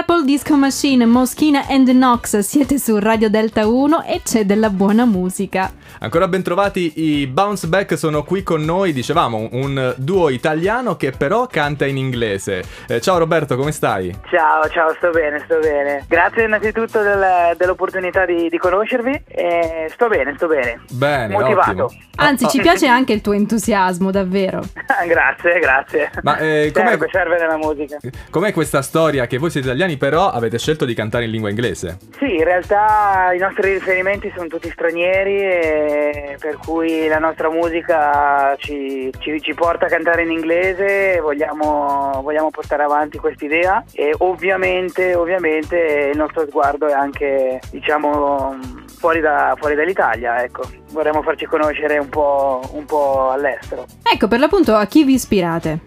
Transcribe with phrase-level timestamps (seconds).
[0.00, 5.04] Purple Disco Machine, Moschina and Nox, siete su Radio Delta 1 e c'è della buona
[5.04, 5.70] musica.
[5.98, 11.10] Ancora ben trovati, i Bounce Back sono qui con noi, dicevamo, un duo italiano che
[11.10, 12.64] però canta in inglese.
[12.88, 14.16] Eh, ciao Roberto, come stai?
[14.30, 16.06] Ciao, ciao, sto bene, sto bene.
[16.08, 19.24] Grazie innanzitutto del, dell'opportunità di, di conoscervi.
[19.26, 20.80] E sto bene, sto bene.
[20.92, 21.84] Bene, Motivato.
[21.84, 22.02] ottimo.
[22.16, 24.62] Anzi, ci piace anche il tuo entusiasmo, davvero.
[25.06, 26.10] Grazie, grazie.
[26.22, 27.98] Ma eh, com'è, serve, serve nella musica.
[28.30, 31.98] com'è questa storia che voi siete italiani però avete scelto di cantare in lingua inglese?
[32.18, 39.12] Sì, in realtà i nostri riferimenti sono tutti stranieri per cui la nostra musica ci,
[39.18, 45.14] ci- ci porta a cantare in inglese e vogliamo, vogliamo portare avanti quest'idea e ovviamente,
[45.14, 48.58] ovviamente il nostro sguardo è anche diciamo
[49.00, 50.62] fuori, da- fuori dall'Italia, ecco.
[50.90, 53.86] Vorremmo farci conoscere un po', un po' all'estero.
[54.02, 55.78] Ecco, per l'appunto, a chi vi ispirate?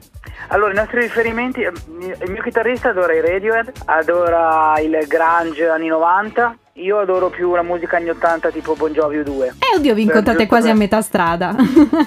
[0.47, 1.71] Allora, i nostri riferimenti, eh,
[2.23, 7.61] il mio chitarrista adora i Radiohead, adora il grunge anni 90, io adoro più la
[7.61, 9.47] musica anni 80 tipo Bon Jovi o 2.
[9.59, 11.55] Eh, oddio, vi Per- incontrate quasi a per- metà strada.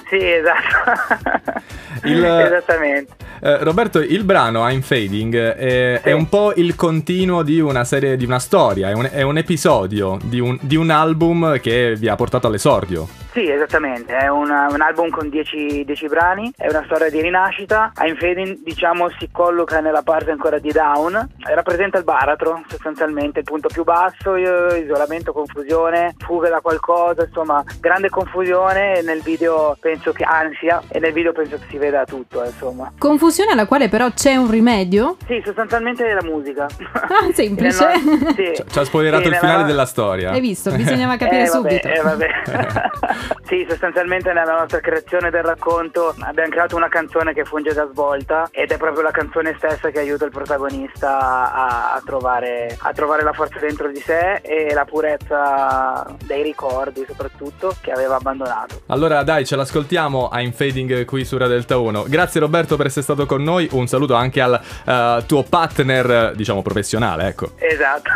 [0.09, 1.61] Sì, esatto.
[2.03, 3.15] Il- Esattamente.
[3.39, 6.09] Eh, Roberto, il brano I'm Fading eh, Sì.
[6.09, 9.37] è un po' il continuo di una serie, di una storia, è un, è un
[9.37, 13.07] episodio di un, di un album che vi ha portato all'esordio.
[13.37, 17.91] Sì, esattamente, è una- un album con 10 brani, è una storia di rinascita.
[18.01, 23.45] I'm Fading, diciamo, si colloca nella parte ancora di Down, rappresenta il baratro, sostanzialmente, il
[23.45, 29.77] punto più basso, eh, isolamento, confusione, fuga da qualcosa, insomma, grande confusione e nel video
[29.79, 32.91] penso che ansia e nel video penso che si veda tutto, insomma.
[32.97, 35.15] Confusione alla quale però c'è un rimedio?
[35.27, 36.65] Sì, sostanzialmente è la musica.
[36.91, 37.85] Ah, semplice.
[38.03, 38.63] Nella- sì.
[38.67, 40.31] Ci- ha spoilerato Sì, il finale della storia.
[40.31, 40.71] Hai visto?
[40.71, 41.87] Bisognava capire Eh, vabbè, subito.
[41.87, 42.27] eh, vabbè.
[43.45, 48.47] sì, sostanzialmente nella nostra creazione del racconto abbiamo creato una canzone che funge da svolta
[48.51, 53.23] ed è proprio la canzone stessa che aiuta il protagonista a, a trovare, a trovare
[53.23, 58.81] la forza dentro di sé e la purezza dei ricordi soprattutto che aveva abbandonato.
[58.87, 62.05] Allora dai, ce l'ascoltiamo I'm Fading qui su Radio Delta 1.
[62.07, 66.61] Grazie Roberto per essere stato con noi, un saluto anche al eh, tuo partner, diciamo,
[66.61, 67.51] professionale, ecco.
[67.57, 68.11] Esatto.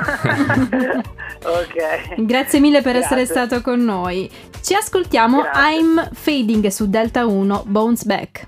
[1.44, 2.22] ok.
[2.24, 3.48] Grazie mille per essere Grazie.
[3.48, 4.30] stato con noi.
[4.62, 5.80] Ci ascoltiamo Grazie.
[5.80, 8.40] I'm Fading su Delta 1 Bounce Back.